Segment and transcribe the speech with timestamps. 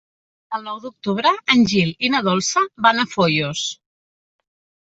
[0.57, 3.63] El nou d'octubre en Gil i na Dolça van a Foios.